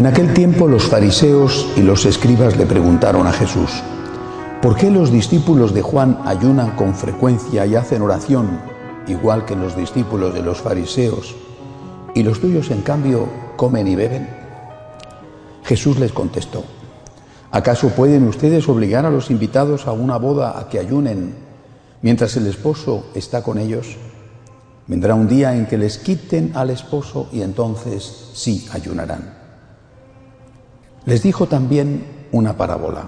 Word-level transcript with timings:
En 0.00 0.06
aquel 0.06 0.32
tiempo 0.32 0.66
los 0.66 0.84
fariseos 0.84 1.68
y 1.76 1.82
los 1.82 2.06
escribas 2.06 2.56
le 2.56 2.64
preguntaron 2.64 3.26
a 3.26 3.34
Jesús, 3.34 3.82
¿por 4.62 4.74
qué 4.74 4.90
los 4.90 5.12
discípulos 5.12 5.74
de 5.74 5.82
Juan 5.82 6.20
ayunan 6.24 6.74
con 6.74 6.94
frecuencia 6.94 7.66
y 7.66 7.76
hacen 7.76 8.00
oración, 8.00 8.62
igual 9.06 9.44
que 9.44 9.54
los 9.54 9.76
discípulos 9.76 10.32
de 10.32 10.40
los 10.40 10.62
fariseos, 10.62 11.36
y 12.14 12.22
los 12.22 12.40
tuyos 12.40 12.70
en 12.70 12.80
cambio 12.80 13.28
comen 13.58 13.88
y 13.88 13.94
beben? 13.94 14.26
Jesús 15.64 15.98
les 15.98 16.12
contestó, 16.12 16.64
¿acaso 17.50 17.90
pueden 17.90 18.26
ustedes 18.26 18.70
obligar 18.70 19.04
a 19.04 19.10
los 19.10 19.30
invitados 19.30 19.86
a 19.86 19.92
una 19.92 20.16
boda 20.16 20.58
a 20.58 20.70
que 20.70 20.78
ayunen 20.78 21.34
mientras 22.00 22.34
el 22.38 22.46
esposo 22.46 23.04
está 23.14 23.42
con 23.42 23.58
ellos? 23.58 23.98
Vendrá 24.86 25.14
un 25.14 25.28
día 25.28 25.54
en 25.54 25.66
que 25.66 25.76
les 25.76 25.98
quiten 25.98 26.52
al 26.54 26.70
esposo 26.70 27.28
y 27.32 27.42
entonces 27.42 28.30
sí 28.32 28.66
ayunarán. 28.72 29.39
Les 31.06 31.22
dijo 31.22 31.46
también 31.46 32.04
una 32.30 32.56
parábola. 32.56 33.06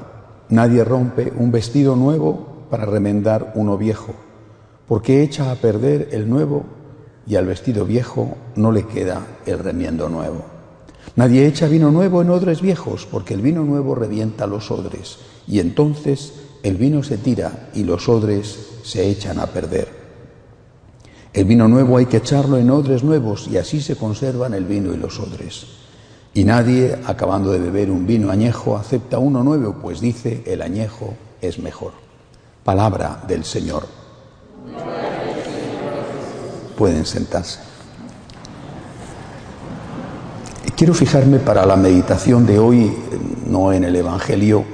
Nadie 0.49 0.85
rompe 0.85 1.33
un 1.37 1.53
vestido 1.53 1.95
nuevo 1.95 2.67
para 2.71 2.87
remendar 2.87 3.53
uno 3.55 3.77
viejo, 3.77 4.15
porque 4.89 5.23
echa 5.23 5.51
a 5.51 5.57
perder 5.57 6.09
el 6.13 6.29
nuevo 6.29 6.65
y 7.27 7.37
al 7.37 7.47
vestido 7.47 7.85
viejo 7.85 8.37
no 8.57 8.73
le 8.73 8.87
queda 8.87 9.27
el 9.45 9.59
remiendo 9.59 10.09
nuevo. 10.09 10.43
Nadie 11.17 11.47
echa 11.47 11.69
vino 11.69 11.91
nuevo 11.91 12.23
en 12.23 12.31
odres 12.31 12.63
viejos, 12.63 13.07
porque 13.11 13.35
el 13.35 13.43
vino 13.43 13.63
nuevo 13.63 13.95
revienta 13.95 14.47
los 14.47 14.71
odres, 14.71 15.19
y 15.47 15.59
entonces 15.61 16.33
el 16.63 16.77
vino 16.77 17.03
se 17.03 17.19
tira 17.19 17.69
y 17.75 17.85
los 17.85 18.09
odres 18.09 18.71
se 18.85 19.11
echan 19.11 19.39
a 19.39 19.47
perder. 19.47 19.89
El 21.35 21.45
vino 21.45 21.69
nuevo 21.69 21.99
hay 21.99 22.07
que 22.07 22.19
echarlo 22.19 22.57
en 22.57 22.71
odres 22.71 23.05
nuevos, 23.05 23.49
y 23.49 23.59
así 23.59 23.83
se 23.83 23.97
conservan 23.97 24.55
el 24.55 24.65
vino 24.65 24.95
y 24.95 24.97
los 24.97 25.21
odres. 25.21 25.82
Y 26.35 26.45
nadie, 26.45 26.99
acabando 27.07 27.53
de 27.53 27.59
beber 27.59 27.91
un 27.91 28.07
vino 28.07 28.31
añejo, 28.31 28.77
acepta 28.77 29.19
uno 29.19 29.43
nuevo, 29.43 29.75
pues 29.75 30.01
dice, 30.01 30.43
el 30.47 30.63
añejo 30.63 31.15
es 31.43 31.59
mejor. 31.59 31.93
Palabra 32.65 33.23
del 33.29 33.45
Señor. 33.45 33.87
Pueden 36.77 37.05
sentarse. 37.05 37.61
Quiero 40.75 40.95
fijarme 40.95 41.39
para 41.39 41.67
la 41.67 41.77
meditación 41.77 42.47
de 42.47 42.59
hoy 42.59 42.97
no 43.47 43.73
en 43.73 43.85
el 43.85 43.95
Evangelio, 43.95 44.65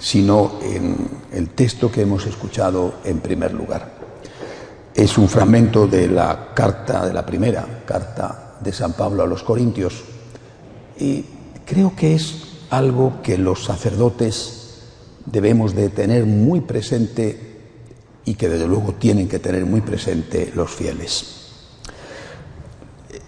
sino 0.00 0.52
en 0.62 0.96
el 1.32 1.50
texto 1.50 1.92
que 1.92 2.02
hemos 2.02 2.24
escuchado 2.26 2.94
en 3.04 3.20
primer 3.20 3.52
lugar. 3.52 3.92
Es 4.94 5.18
un 5.18 5.28
fragmento 5.28 5.86
de 5.86 6.08
la 6.08 6.48
carta, 6.54 7.06
de 7.06 7.12
la 7.12 7.26
primera 7.26 7.82
carta 7.84 8.56
de 8.60 8.72
San 8.72 8.94
Pablo 8.94 9.22
a 9.22 9.26
los 9.26 9.42
Corintios, 9.42 10.02
y 10.98 11.24
creo 11.64 11.94
que 11.94 12.14
es 12.14 12.48
algo 12.70 13.22
que 13.22 13.38
los 13.38 13.64
sacerdotes 13.64 14.58
debemos 15.26 15.74
de 15.74 15.88
tener 15.90 16.26
muy 16.26 16.60
presente 16.60 17.48
y 18.24 18.34
que 18.34 18.48
desde 18.48 18.66
luego 18.66 18.94
tienen 18.94 19.28
que 19.28 19.38
tener 19.38 19.64
muy 19.64 19.80
presente 19.80 20.52
los 20.54 20.70
fieles. 20.70 21.34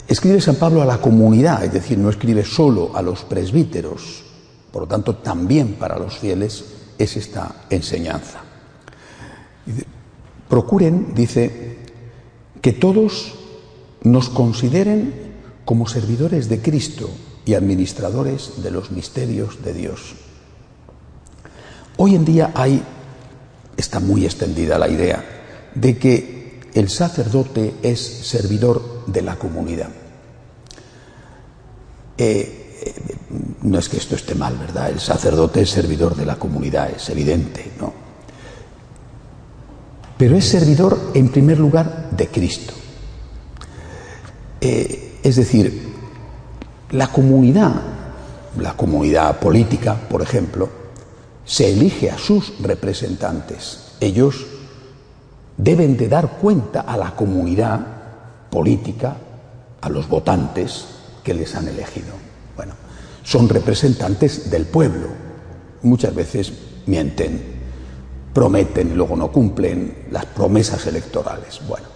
Escribe 0.09 0.41
San 0.41 0.57
Pablo 0.57 0.83
a 0.83 0.87
la 0.87 1.01
comunidad, 1.01 1.65
es 1.65 1.73
decir, 1.73 1.97
no 1.97 2.11
escribe 2.11 2.45
solo 2.45 2.97
a 2.97 3.03
los 3.03 3.23
presbíteros, 3.23 4.25
por 4.73 4.83
lo 4.83 4.89
tanto 4.89 5.17
también 5.17 5.75
para 5.75 5.99
los 5.99 6.19
fieles 6.19 6.65
es 6.99 7.17
esta 7.17 7.67
enseñanza. 7.71 8.41
Procuren, 10.49 11.15
dice, 11.15 11.79
que 12.61 12.73
todos 12.73 13.35
nos 14.03 14.29
consideren 14.29 15.15
como 15.65 15.87
servidores 15.87 16.49
de 16.49 16.61
Cristo 16.61 17.09
y 17.51 17.55
administradores 17.55 18.63
de 18.63 18.71
los 18.71 18.93
misterios 18.93 19.61
de 19.65 19.75
Dios. 19.75 20.15
Hoy 21.97 22.15
en 22.15 22.25
día 22.25 22.53
hay, 22.55 22.81
está 23.77 23.99
muy 23.99 24.25
extendida 24.25 24.79
la 24.79 24.87
idea, 24.87 25.25
de 25.75 25.99
que 25.99 26.61
el 26.75 26.89
sacerdote 26.89 27.75
es 27.83 28.01
servidor 28.01 29.05
de 29.09 29.23
la 29.23 29.35
comunidad. 29.35 29.89
Eh, 32.17 32.79
eh, 32.83 32.95
no 33.63 33.81
es 33.81 33.89
que 33.89 33.97
esto 33.97 34.15
esté 34.15 34.37
mal, 34.37 34.57
¿verdad? 34.57 34.91
El 34.91 35.01
sacerdote 35.01 35.63
es 35.63 35.71
servidor 35.71 36.15
de 36.15 36.27
la 36.27 36.37
comunidad, 36.37 36.93
es 36.93 37.09
evidente, 37.09 37.73
¿no? 37.81 37.93
Pero 40.17 40.37
es 40.37 40.45
servidor, 40.45 41.11
en 41.15 41.31
primer 41.31 41.59
lugar, 41.59 42.11
de 42.13 42.29
Cristo. 42.29 42.75
Eh, 44.61 45.19
es 45.25 45.35
decir, 45.35 45.90
la 46.93 47.07
comunidad, 47.09 47.73
la 48.59 48.77
comunidad 48.77 49.39
política, 49.39 49.97
por 50.09 50.23
ejemplo, 50.23 50.69
se 51.45 51.73
elige 51.73 52.11
a 52.11 52.19
sus 52.19 52.61
representantes. 52.61 53.93
Ellos 54.01 54.47
deben 55.57 55.97
de 55.97 56.09
dar 56.09 56.39
cuenta 56.39 56.81
a 56.81 56.97
la 56.97 57.15
comunidad 57.15 57.81
política, 58.51 59.17
a 59.81 59.89
los 59.89 60.09
votantes 60.09 60.87
que 61.23 61.35
les 61.35 61.55
han 61.55 61.69
elegido. 61.69 62.13
Bueno, 62.57 62.75
son 63.23 63.49
representantes 63.49 64.51
del 64.51 64.67
pueblo. 64.67 65.09
Muchas 65.83 66.15
veces 66.15 66.53
mienten, 66.87 67.41
prometen 68.35 68.91
y 68.91 68.95
luego 68.95 69.17
no 69.17 69.31
cumplen 69.31 70.07
las 70.11 70.27
promesas 70.27 70.87
electorales. 70.87 71.61
Bueno, 71.69 71.87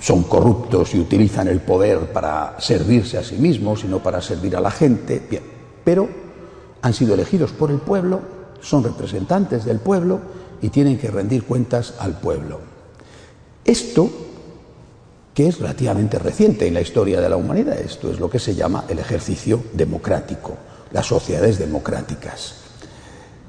son 0.00 0.24
corruptos 0.24 0.94
y 0.94 1.00
utilizan 1.00 1.48
el 1.48 1.60
poder 1.60 2.12
para 2.12 2.56
servirse 2.58 3.18
a 3.18 3.24
sí 3.24 3.36
mismos 3.36 3.84
y 3.84 3.88
no 3.88 4.02
para 4.02 4.20
servir 4.20 4.56
a 4.56 4.60
la 4.60 4.70
gente, 4.70 5.22
bien, 5.28 5.42
pero 5.84 6.08
han 6.82 6.92
sido 6.92 7.14
elegidos 7.14 7.52
por 7.52 7.70
el 7.70 7.78
pueblo, 7.78 8.20
son 8.60 8.84
representantes 8.84 9.64
del 9.64 9.78
pueblo 9.78 10.20
y 10.60 10.68
tienen 10.68 10.98
que 10.98 11.10
rendir 11.10 11.44
cuentas 11.44 11.94
al 11.98 12.18
pueblo. 12.18 12.60
Esto, 13.64 14.10
que 15.34 15.48
es 15.48 15.58
relativamente 15.58 16.18
reciente 16.18 16.66
en 16.66 16.74
la 16.74 16.80
historia 16.80 17.20
de 17.20 17.28
la 17.28 17.36
humanidad, 17.36 17.78
esto 17.78 18.10
es 18.10 18.20
lo 18.20 18.30
que 18.30 18.38
se 18.38 18.54
llama 18.54 18.84
el 18.88 18.98
ejercicio 18.98 19.64
democrático, 19.72 20.54
las 20.92 21.06
sociedades 21.06 21.58
democráticas. 21.58 22.54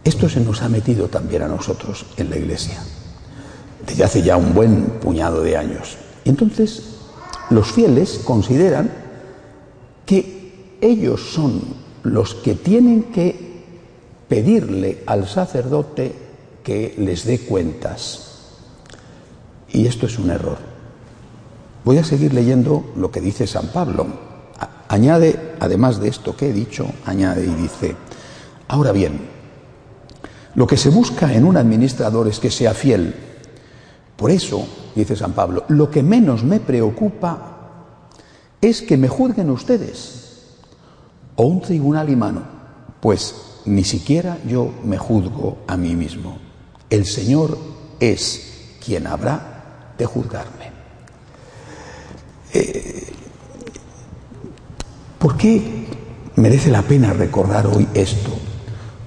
Esto 0.04 0.30
se 0.30 0.40
nos 0.40 0.62
ha 0.62 0.70
metido 0.70 1.10
también 1.10 1.42
a 1.42 1.48
nosotros 1.48 2.06
en 2.16 2.30
la 2.30 2.38
Iglesia, 2.38 2.82
desde 3.86 4.04
hace 4.04 4.22
ya 4.22 4.38
un 4.38 4.54
buen 4.54 4.86
puñado 5.02 5.42
de 5.42 5.58
años. 5.58 5.98
Entonces, 6.30 6.84
los 7.50 7.72
fieles 7.72 8.20
consideran 8.24 8.92
que 10.06 10.78
ellos 10.82 11.32
son 11.34 11.62
los 12.04 12.36
que 12.36 12.56
tienen 12.56 13.04
que 13.04 13.64
pedirle 14.28 15.04
al 15.06 15.28
sacerdote 15.28 16.14
que 16.64 16.96
les 16.98 17.26
dé 17.26 17.40
cuentas. 17.40 18.24
Y 19.70 19.88
esto 19.88 20.06
es 20.06 20.20
un 20.20 20.30
error. 20.30 20.58
Voy 21.84 21.98
a 21.98 22.04
seguir 22.04 22.34
leyendo 22.34 22.92
lo 22.96 23.12
que 23.12 23.22
dice 23.22 23.48
San 23.48 23.68
Pablo. 23.68 24.08
Añade, 24.90 25.56
además 25.60 26.00
de 26.00 26.10
esto 26.10 26.36
que 26.36 26.50
he 26.50 26.54
dicho, 26.54 26.88
añade 27.06 27.46
y 27.46 27.54
dice, 27.54 27.96
ahora 28.68 28.92
bien, 28.92 29.20
lo 30.56 30.68
que 30.68 30.78
se 30.78 30.90
busca 30.90 31.34
en 31.34 31.46
un 31.46 31.56
administrador 31.56 32.28
es 32.28 32.40
que 32.40 32.52
sea 32.52 32.74
fiel. 32.74 33.14
Por 34.16 34.32
eso, 34.32 34.68
dice 35.00 35.16
San 35.16 35.34
Pablo, 35.34 35.66
lo 35.70 35.90
que 35.90 36.04
menos 36.04 36.44
me 36.44 36.60
preocupa 36.60 37.58
es 38.62 38.82
que 38.82 38.98
me 38.98 39.08
juzguen 39.08 39.50
ustedes 39.50 40.28
o 41.36 41.46
un 41.46 41.62
tribunal 41.62 42.16
mano, 42.18 42.42
pues 43.00 43.36
ni 43.66 43.84
siquiera 43.84 44.38
yo 44.48 44.72
me 44.84 44.98
juzgo 44.98 45.60
a 45.68 45.78
mí 45.78 45.96
mismo. 45.96 46.40
El 46.90 47.06
Señor 47.06 47.58
es 48.00 48.76
quien 48.84 49.08
habrá 49.08 49.94
de 49.98 50.06
juzgarme. 50.06 50.72
Eh, 52.54 53.14
¿Por 55.20 55.38
qué 55.38 55.86
merece 56.38 56.72
la 56.72 56.82
pena 56.82 57.14
recordar 57.14 57.68
hoy 57.68 57.88
esto? 57.94 58.32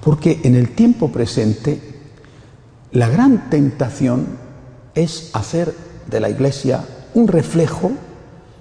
Porque 0.01 0.39
en 0.43 0.55
el 0.55 0.69
tiempo 0.69 1.11
presente 1.11 1.81
la 2.91 3.09
gran 3.09 3.49
tentación 3.49 4.40
es 4.95 5.31
hacer 5.33 5.73
de 6.07 6.19
la 6.19 6.29
Iglesia 6.29 6.83
un 7.13 7.27
reflejo 7.27 7.91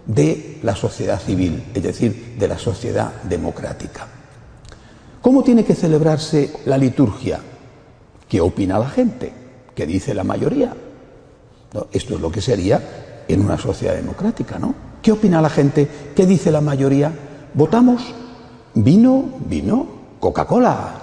de 0.06 0.58
la 0.62 0.74
sociedad 0.74 1.20
civil, 1.20 1.64
es 1.74 1.82
decir, 1.82 2.36
de 2.38 2.48
la 2.48 2.58
sociedad 2.58 3.12
democrática. 3.22 4.06
¿Cómo 5.20 5.42
tiene 5.42 5.64
que 5.64 5.74
celebrarse 5.74 6.52
la 6.64 6.78
liturgia? 6.78 7.40
¿Qué 8.28 8.40
opina 8.40 8.78
la 8.78 8.88
gente? 8.88 9.32
¿Qué 9.74 9.86
dice 9.86 10.14
la 10.14 10.24
mayoría? 10.24 10.74
esto 11.92 12.16
es 12.16 12.20
lo 12.20 12.32
que 12.32 12.40
sería 12.40 13.22
en 13.28 13.40
una 13.40 13.56
sociedad 13.56 13.94
democrática, 13.94 14.58
¿no? 14.58 14.74
¿Qué 15.00 15.12
opina 15.12 15.40
la 15.40 15.48
gente? 15.48 15.88
¿Qué 16.16 16.26
dice 16.26 16.50
la 16.50 16.60
mayoría? 16.60 17.12
¿Votamos? 17.54 18.12
¿Vino? 18.74 19.24
¿Vino? 19.46 19.86
¿Coca-Cola? 20.18 20.94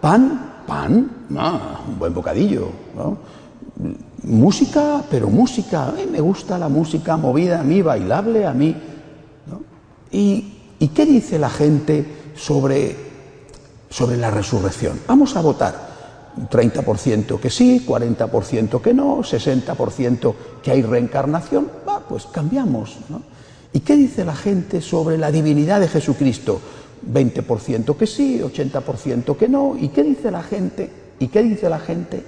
¿Pan? 0.00 0.62
¿Pan? 0.66 1.10
Ah, 1.36 1.80
un 1.86 1.98
buen 1.98 2.12
bocadillo, 2.12 2.70
¿no? 2.96 3.18
Música, 4.22 5.02
pero 5.10 5.28
música, 5.28 5.92
me 6.10 6.20
gusta 6.20 6.58
la 6.58 6.68
música 6.68 7.16
movida 7.16 7.60
a 7.60 7.64
mí, 7.64 7.82
bailable 7.82 8.46
a 8.46 8.52
mí. 8.52 8.74
Y 10.10 10.56
¿y 10.78 10.88
qué 10.88 11.06
dice 11.06 11.38
la 11.38 11.50
gente 11.50 12.04
sobre, 12.34 12.96
sobre 13.88 14.16
la 14.16 14.30
resurrección? 14.30 15.00
Vamos 15.06 15.36
a 15.36 15.40
votar. 15.40 15.86
30% 16.50 17.40
que 17.40 17.48
sí, 17.48 17.82
40% 17.86 18.82
que 18.82 18.92
no, 18.92 19.18
60% 19.18 20.34
que 20.62 20.70
hay 20.70 20.82
reencarnación. 20.82 21.70
Va, 21.88 22.00
pues 22.00 22.26
cambiamos. 22.26 22.98
¿Y 23.72 23.80
qué 23.80 23.96
dice 23.96 24.24
la 24.24 24.36
gente 24.36 24.82
sobre 24.82 25.16
la 25.16 25.30
divinidad 25.30 25.80
de 25.80 25.88
Jesucristo? 25.88 26.60
20% 27.10 27.96
que 27.96 28.06
sí, 28.06 28.40
80% 28.40 29.36
que 29.36 29.48
no. 29.48 29.76
¿Y 29.80 29.88
qué 29.88 30.02
dice 30.02 30.30
la 30.30 30.42
gente? 30.42 30.90
¿Y 31.18 31.28
qué 31.28 31.42
dice 31.42 31.70
la 31.70 31.78
gente? 31.78 32.22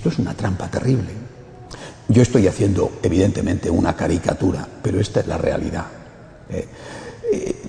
Esto 0.00 0.08
es 0.08 0.18
una 0.18 0.32
trampa 0.32 0.66
terrible. 0.68 1.10
Yo 2.08 2.22
estoy 2.22 2.46
haciendo, 2.46 2.90
evidentemente, 3.02 3.68
una 3.68 3.94
caricatura, 3.94 4.66
pero 4.82 4.98
esta 4.98 5.20
es 5.20 5.26
la 5.26 5.36
realidad. 5.36 5.84
Eh, 6.48 6.66
eh, 7.30 7.62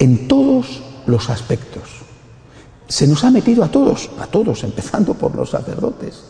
en 0.00 0.26
todos 0.26 0.82
los 1.06 1.30
aspectos. 1.30 1.84
Se 2.88 3.06
nos 3.06 3.22
ha 3.22 3.30
metido 3.30 3.62
a 3.62 3.68
todos, 3.68 4.10
a 4.18 4.26
todos, 4.26 4.64
empezando 4.64 5.14
por 5.14 5.36
los 5.36 5.50
sacerdotes. 5.50 6.24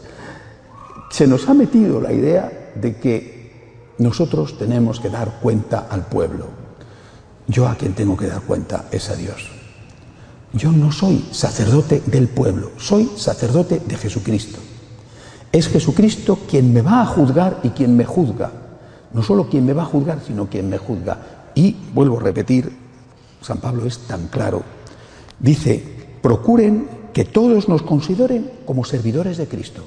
Se 1.11 1.27
nos 1.27 1.49
ha 1.49 1.55
metido 1.55 1.99
la 1.99 2.13
idea 2.13 2.73
de 2.75 2.97
que 2.97 3.95
nosotros 3.97 4.59
tenemos 4.59 5.01
que 5.01 5.09
dar 5.09 5.41
cuenta 5.41 5.87
al 5.89 6.05
pueblo. 6.05 6.49
Yo 7.47 7.67
a 7.67 7.77
quien 7.77 7.95
tengo 7.95 8.15
que 8.15 8.27
dar 8.27 8.43
cuenta 8.43 8.85
es 8.91 9.09
a 9.09 9.17
Dios. 9.17 9.57
Yo 10.57 10.73
no 10.73 10.91
soy 10.91 11.23
sacerdote 11.33 12.03
del 12.07 12.29
pueblo, 12.29 12.71
soy 12.79 13.11
sacerdote 13.15 13.83
de 13.87 13.97
Jesucristo. 13.97 14.59
Es 15.53 15.69
Jesucristo 15.69 16.39
quien 16.49 16.73
me 16.73 16.81
va 16.81 17.03
a 17.03 17.07
juzgar 17.07 17.61
y 17.63 17.71
quien 17.71 17.95
me 17.95 18.07
juzga. 18.07 18.53
No 19.13 19.23
solo 19.23 19.51
quien 19.51 19.67
me 19.67 19.75
va 19.75 19.83
a 19.83 19.87
juzgar, 19.87 20.23
sino 20.27 20.49
quien 20.49 20.71
me 20.71 20.79
juzga. 20.79 21.51
Y 21.55 21.77
vuelvo 21.93 22.19
a 22.19 22.23
repetir, 22.23 22.75
San 23.43 23.59
Pablo 23.59 23.85
es 23.85 23.99
tan 23.99 24.29
claro. 24.29 24.63
Dice, 25.39 25.83
procuren 26.23 26.89
que 27.13 27.27
todos 27.27 27.69
nos 27.69 27.83
consideren 27.83 28.51
como 28.65 28.85
servidores 28.85 29.37
de 29.37 29.49
Cristo. 29.49 29.85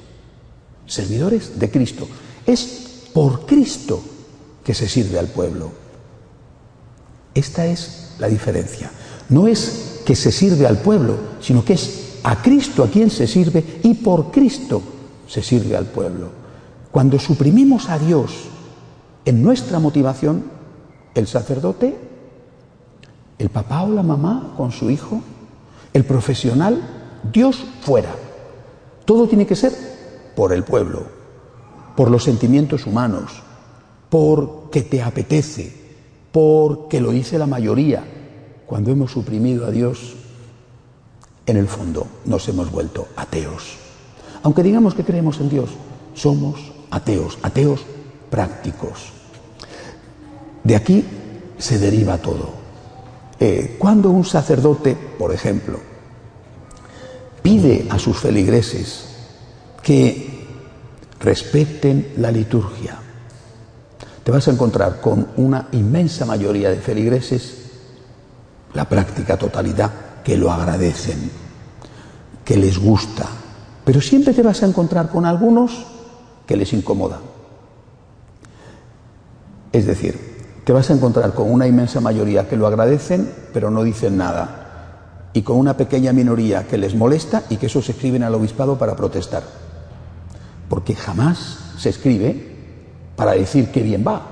Servidores 0.86 1.58
de 1.58 1.68
Cristo. 1.68 2.06
Es 2.46 3.08
por 3.12 3.44
Cristo 3.44 4.00
que 4.62 4.74
se 4.74 4.88
sirve 4.88 5.18
al 5.18 5.26
pueblo. 5.26 5.72
Esta 7.34 7.66
es 7.66 8.14
la 8.20 8.28
diferencia. 8.28 8.90
No 9.28 9.48
es 9.48 9.89
que 10.10 10.16
se 10.16 10.32
sirve 10.32 10.66
al 10.66 10.78
pueblo, 10.78 11.14
sino 11.40 11.64
que 11.64 11.74
es 11.74 12.18
a 12.24 12.42
Cristo 12.42 12.82
a 12.82 12.88
quien 12.88 13.10
se 13.10 13.28
sirve 13.28 13.78
y 13.84 13.94
por 13.94 14.32
Cristo 14.32 14.82
se 15.28 15.40
sirve 15.40 15.76
al 15.76 15.86
pueblo. 15.86 16.30
Cuando 16.90 17.16
suprimimos 17.20 17.88
a 17.88 17.96
Dios 17.96 18.32
en 19.24 19.40
nuestra 19.40 19.78
motivación, 19.78 20.42
el 21.14 21.28
sacerdote, 21.28 21.96
el 23.38 23.50
papá 23.50 23.84
o 23.84 23.90
la 23.90 24.02
mamá 24.02 24.54
con 24.56 24.72
su 24.72 24.90
hijo, 24.90 25.22
el 25.92 26.02
profesional, 26.02 26.82
Dios 27.32 27.64
fuera. 27.82 28.10
Todo 29.04 29.28
tiene 29.28 29.46
que 29.46 29.54
ser 29.54 29.72
por 30.34 30.52
el 30.52 30.64
pueblo, 30.64 31.04
por 31.94 32.10
los 32.10 32.24
sentimientos 32.24 32.84
humanos, 32.84 33.44
porque 34.08 34.82
te 34.82 35.02
apetece, 35.02 35.72
porque 36.32 37.00
lo 37.00 37.12
dice 37.12 37.38
la 37.38 37.46
mayoría. 37.46 38.02
Cuando 38.70 38.92
hemos 38.92 39.10
suprimido 39.10 39.66
a 39.66 39.72
Dios, 39.72 40.14
en 41.44 41.56
el 41.56 41.66
fondo 41.66 42.06
nos 42.24 42.48
hemos 42.48 42.70
vuelto 42.70 43.08
ateos. 43.16 43.74
Aunque 44.44 44.62
digamos 44.62 44.94
que 44.94 45.02
creemos 45.02 45.40
en 45.40 45.48
Dios, 45.48 45.70
somos 46.14 46.70
ateos, 46.88 47.36
ateos 47.42 47.80
prácticos. 48.30 49.10
De 50.62 50.76
aquí 50.76 51.04
se 51.58 51.80
deriva 51.80 52.18
todo. 52.18 52.48
Eh, 53.40 53.74
cuando 53.76 54.08
un 54.08 54.24
sacerdote, 54.24 54.96
por 55.18 55.34
ejemplo, 55.34 55.80
pide 57.42 57.88
a 57.90 57.98
sus 57.98 58.18
feligreses 58.18 59.06
que 59.82 60.46
respeten 61.18 62.12
la 62.18 62.30
liturgia, 62.30 62.98
te 64.22 64.30
vas 64.30 64.46
a 64.46 64.52
encontrar 64.52 65.00
con 65.00 65.26
una 65.38 65.66
inmensa 65.72 66.24
mayoría 66.24 66.70
de 66.70 66.76
feligreses, 66.76 67.59
la 68.74 68.88
práctica 68.88 69.36
totalidad, 69.36 69.90
que 70.24 70.36
lo 70.36 70.52
agradecen, 70.52 71.30
que 72.44 72.56
les 72.56 72.78
gusta, 72.78 73.26
pero 73.84 74.00
siempre 74.00 74.34
te 74.34 74.42
vas 74.42 74.62
a 74.62 74.66
encontrar 74.66 75.08
con 75.08 75.24
algunos 75.24 75.86
que 76.46 76.56
les 76.56 76.72
incomoda. 76.72 77.20
Es 79.72 79.86
decir, 79.86 80.30
te 80.64 80.72
vas 80.72 80.90
a 80.90 80.94
encontrar 80.94 81.32
con 81.32 81.50
una 81.50 81.66
inmensa 81.66 82.00
mayoría 82.00 82.48
que 82.48 82.56
lo 82.56 82.66
agradecen, 82.66 83.32
pero 83.52 83.70
no 83.70 83.82
dicen 83.82 84.16
nada, 84.16 85.28
y 85.32 85.42
con 85.42 85.56
una 85.56 85.76
pequeña 85.76 86.12
minoría 86.12 86.66
que 86.66 86.78
les 86.78 86.94
molesta 86.94 87.44
y 87.48 87.56
que 87.56 87.66
eso 87.66 87.80
se 87.82 87.92
escriben 87.92 88.22
al 88.22 88.34
obispado 88.34 88.78
para 88.78 88.96
protestar. 88.96 89.42
Porque 90.68 90.94
jamás 90.94 91.58
se 91.78 91.88
escribe 91.88 92.50
para 93.16 93.32
decir 93.32 93.70
que 93.70 93.82
bien 93.82 94.04
va, 94.06 94.29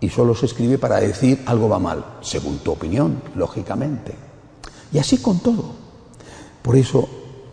y 0.00 0.08
solo 0.08 0.34
se 0.34 0.46
escribe 0.46 0.78
para 0.78 1.00
decir 1.00 1.42
algo 1.46 1.68
va 1.68 1.78
mal, 1.78 2.04
según 2.20 2.58
tu 2.58 2.72
opinión, 2.72 3.22
lógicamente. 3.34 4.14
Y 4.92 4.98
así 4.98 5.18
con 5.18 5.40
todo. 5.40 5.80
Por 6.62 6.76
eso 6.76 7.08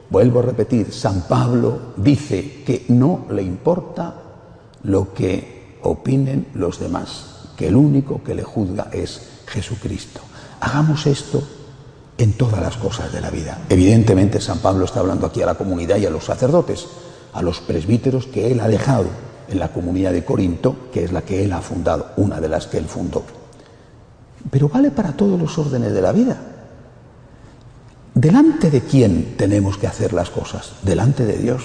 Vuelvo 0.09 0.39
a 0.39 0.43
repetir, 0.43 0.93
San 0.93 1.23
Pablo 1.23 1.93
dice 1.97 2.63
que 2.65 2.85
no 2.87 3.25
le 3.29 3.41
importa 3.41 4.15
lo 4.83 5.13
que 5.13 5.77
opinen 5.83 6.47
los 6.53 6.79
demás, 6.79 7.51
que 7.57 7.67
el 7.67 7.75
único 7.75 8.23
que 8.23 8.33
le 8.33 8.43
juzga 8.43 8.87
es 8.93 9.21
Jesucristo. 9.47 10.21
Hagamos 10.61 11.05
esto 11.07 11.43
en 12.17 12.33
todas 12.33 12.61
las 12.61 12.77
cosas 12.77 13.11
de 13.11 13.19
la 13.19 13.29
vida. 13.29 13.65
Evidentemente 13.67 14.39
San 14.39 14.59
Pablo 14.59 14.85
está 14.85 15.01
hablando 15.01 15.27
aquí 15.27 15.41
a 15.41 15.45
la 15.45 15.55
comunidad 15.55 15.97
y 15.97 16.05
a 16.05 16.09
los 16.09 16.23
sacerdotes, 16.23 16.87
a 17.33 17.41
los 17.41 17.59
presbíteros 17.59 18.27
que 18.27 18.49
él 18.49 18.61
ha 18.61 18.69
dejado 18.69 19.07
en 19.49 19.59
la 19.59 19.71
comunidad 19.71 20.11
de 20.11 20.25
Corinto, 20.25 20.89
que 20.91 21.03
es 21.03 21.11
la 21.11 21.21
que 21.21 21.43
él 21.43 21.53
ha 21.53 21.61
fundado, 21.61 22.11
una 22.17 22.39
de 22.41 22.49
las 22.49 22.67
que 22.67 22.77
él 22.77 22.85
fundó. 22.85 23.23
Pero 24.49 24.69
vale 24.69 24.91
para 24.91 25.13
todos 25.13 25.39
los 25.39 25.57
órdenes 25.57 25.93
de 25.93 26.01
la 26.01 26.11
vida. 26.11 26.37
¿Delante 28.13 28.71
de 28.71 28.81
quién 28.81 29.35
tenemos 29.37 29.77
que 29.77 29.87
hacer 29.87 30.13
las 30.13 30.29
cosas? 30.29 30.73
Delante 30.81 31.25
de 31.25 31.37
Dios. 31.37 31.63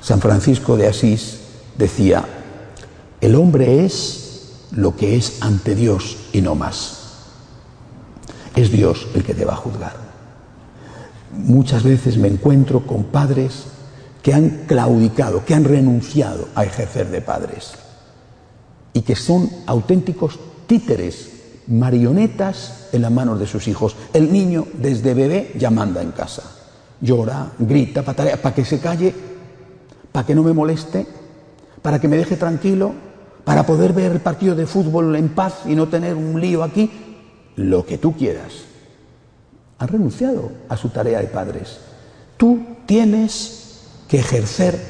San 0.00 0.20
Francisco 0.20 0.76
de 0.76 0.86
Asís 0.86 1.40
decía, 1.76 2.24
el 3.20 3.34
hombre 3.34 3.84
es 3.84 4.68
lo 4.72 4.96
que 4.96 5.16
es 5.16 5.42
ante 5.42 5.74
Dios 5.74 6.16
y 6.32 6.40
no 6.40 6.54
más. 6.54 6.98
Es 8.56 8.70
Dios 8.70 9.06
el 9.14 9.22
que 9.22 9.34
te 9.34 9.44
va 9.44 9.52
a 9.52 9.56
juzgar. 9.56 9.96
Muchas 11.32 11.82
veces 11.82 12.16
me 12.16 12.28
encuentro 12.28 12.86
con 12.86 13.04
padres 13.04 13.64
que 14.22 14.34
han 14.34 14.64
claudicado, 14.66 15.44
que 15.44 15.54
han 15.54 15.64
renunciado 15.64 16.48
a 16.54 16.64
ejercer 16.64 17.08
de 17.10 17.20
padres 17.20 17.72
y 18.92 19.02
que 19.02 19.16
son 19.16 19.48
auténticos 19.66 20.38
títeres 20.66 21.30
marionetas 21.68 22.88
en 22.92 23.02
las 23.02 23.12
manos 23.12 23.38
de 23.38 23.46
sus 23.46 23.68
hijos. 23.68 23.96
El 24.12 24.32
niño 24.32 24.66
desde 24.74 25.14
bebé 25.14 25.52
ya 25.56 25.70
manda 25.70 26.02
en 26.02 26.12
casa. 26.12 26.42
Llora, 27.00 27.52
grita, 27.58 28.02
para 28.02 28.54
que 28.54 28.64
se 28.64 28.80
calle, 28.80 29.14
para 30.10 30.26
que 30.26 30.34
no 30.34 30.42
me 30.42 30.52
moleste, 30.52 31.06
para 31.80 32.00
que 32.00 32.08
me 32.08 32.16
deje 32.16 32.36
tranquilo, 32.36 32.92
para 33.44 33.64
poder 33.64 33.92
ver 33.92 34.12
el 34.12 34.20
partido 34.20 34.54
de 34.54 34.66
fútbol 34.66 35.14
en 35.16 35.28
paz 35.30 35.60
y 35.66 35.74
no 35.74 35.88
tener 35.88 36.14
un 36.14 36.40
lío 36.40 36.62
aquí, 36.62 36.90
lo 37.56 37.86
que 37.86 37.98
tú 37.98 38.16
quieras. 38.16 38.52
Han 39.78 39.88
renunciado 39.88 40.50
a 40.68 40.76
su 40.76 40.88
tarea 40.88 41.20
de 41.20 41.28
padres. 41.28 41.78
Tú 42.36 42.60
tienes 42.86 43.67
que 44.08 44.18
ejercer 44.18 44.80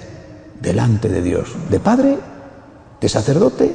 delante 0.60 1.08
de 1.08 1.22
Dios, 1.22 1.50
de 1.70 1.80
padre, 1.80 2.18
de 3.00 3.08
sacerdote, 3.08 3.74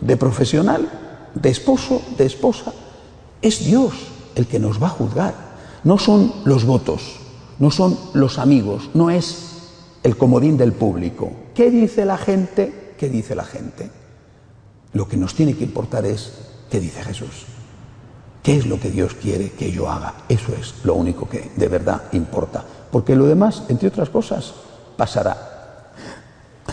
de 0.00 0.16
profesional, 0.16 0.88
de 1.34 1.50
esposo, 1.50 2.02
de 2.16 2.26
esposa, 2.26 2.72
es 3.42 3.64
Dios 3.64 3.92
el 4.34 4.46
que 4.46 4.58
nos 4.58 4.82
va 4.82 4.88
a 4.88 4.90
juzgar. 4.90 5.34
No 5.84 5.98
son 5.98 6.32
los 6.44 6.64
votos, 6.64 7.20
no 7.58 7.70
son 7.70 7.98
los 8.14 8.38
amigos, 8.38 8.90
no 8.94 9.10
es 9.10 9.50
el 10.02 10.16
comodín 10.16 10.56
del 10.56 10.72
público. 10.72 11.32
¿Qué 11.54 11.70
dice 11.70 12.04
la 12.04 12.18
gente? 12.18 12.94
¿Qué 12.98 13.08
dice 13.08 13.34
la 13.34 13.44
gente? 13.44 13.90
Lo 14.92 15.08
que 15.08 15.16
nos 15.16 15.34
tiene 15.34 15.54
que 15.54 15.64
importar 15.64 16.04
es 16.04 16.32
qué 16.70 16.80
dice 16.80 17.02
Jesús. 17.02 17.46
¿Qué 18.42 18.56
es 18.56 18.66
lo 18.66 18.80
que 18.80 18.90
Dios 18.90 19.14
quiere 19.14 19.50
que 19.50 19.70
yo 19.70 19.90
haga? 19.90 20.14
Eso 20.28 20.54
es 20.58 20.74
lo 20.84 20.94
único 20.94 21.28
que 21.28 21.50
de 21.54 21.68
verdad 21.68 22.04
importa. 22.12 22.64
Porque 22.90 23.14
lo 23.14 23.26
demás, 23.26 23.64
entre 23.68 23.88
otras 23.88 24.08
cosas, 24.08 24.54
pasará. 25.00 25.34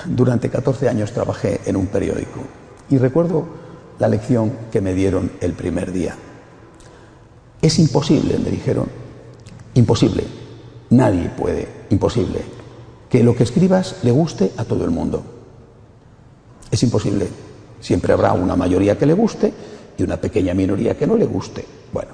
Durante 0.06 0.50
14 0.50 0.90
años 0.90 1.14
trabajé 1.14 1.62
en 1.66 1.78
un 1.78 1.88
periódico 1.88 2.42
y 2.90 2.98
recuerdo 2.98 3.48
la 4.00 4.10
lección 4.10 4.52
que 4.70 4.82
me 4.82 4.94
dieron 4.94 5.32
el 5.40 5.54
primer 5.54 5.94
día. 5.94 6.14
Es 7.62 7.80
imposible, 7.80 8.38
me 8.38 8.50
dijeron, 8.50 8.90
imposible, 9.76 10.26
nadie 10.90 11.30
puede, 11.30 11.70
imposible, 11.90 12.42
que 13.10 13.24
lo 13.24 13.34
que 13.34 13.44
escribas 13.44 13.96
le 14.04 14.12
guste 14.12 14.52
a 14.58 14.66
todo 14.66 14.84
el 14.84 14.92
mundo. 14.92 15.24
Es 16.70 16.84
imposible, 16.84 17.30
siempre 17.80 18.12
habrá 18.12 18.34
una 18.34 18.58
mayoría 18.58 18.98
que 18.98 19.06
le 19.06 19.14
guste 19.14 19.54
y 19.98 20.04
una 20.04 20.18
pequeña 20.18 20.54
minoría 20.54 20.98
que 20.98 21.08
no 21.08 21.16
le 21.16 21.26
guste. 21.26 21.64
Bueno, 21.94 22.12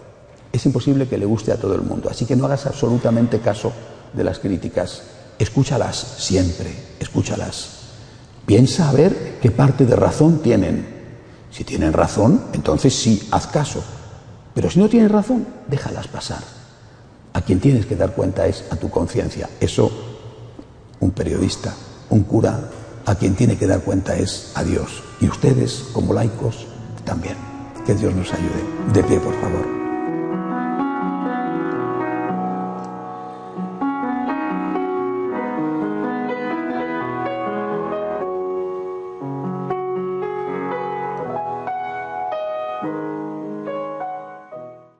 es 0.51 0.63
imposible 0.67 1.07
que 1.07 1.17
le 1.17 1.25
guste 1.25 1.51
a 1.51 1.57
todo 1.57 1.73
el 1.73 1.81
mundo, 1.81 2.07
así 2.07 2.27
que 2.27 2.35
no 2.35 2.45
hagas 2.45 2.67
absolutamente 2.67 3.39
caso 3.39 3.73
de 4.13 4.23
las 4.23 4.37
críticas. 4.37 5.22
Escúchalas 5.43 5.97
siempre, 6.19 6.73
escúchalas. 7.01 7.67
Piensa 8.45 8.87
a 8.87 8.93
ver 8.93 9.39
qué 9.41 9.51
parte 9.51 9.85
de 9.85 9.93
razón 9.93 10.39
tienen. 10.39 10.87
Si 11.51 11.65
tienen 11.65 11.91
razón, 11.91 12.45
entonces 12.53 12.95
sí, 12.95 13.27
haz 13.29 13.47
caso. 13.47 13.83
Pero 14.53 14.69
si 14.69 14.79
no 14.79 14.87
tienen 14.87 15.09
razón, 15.09 15.45
déjalas 15.67 16.07
pasar. 16.07 16.41
A 17.33 17.41
quien 17.41 17.59
tienes 17.59 17.85
que 17.85 17.97
dar 17.97 18.13
cuenta 18.13 18.47
es 18.47 18.63
a 18.71 18.77
tu 18.77 18.89
conciencia. 18.89 19.49
Eso, 19.59 19.91
un 21.01 21.11
periodista, 21.11 21.73
un 22.09 22.23
cura, 22.23 22.69
a 23.05 23.15
quien 23.15 23.35
tiene 23.35 23.57
que 23.57 23.67
dar 23.67 23.81
cuenta 23.81 24.15
es 24.15 24.53
a 24.55 24.63
Dios. 24.63 25.03
Y 25.19 25.27
ustedes, 25.27 25.87
como 25.91 26.13
laicos, 26.13 26.67
también. 27.03 27.35
Que 27.85 27.93
Dios 27.95 28.15
nos 28.15 28.31
ayude. 28.31 28.93
De 28.93 29.03
pie, 29.03 29.19
por 29.19 29.33
favor. 29.41 29.82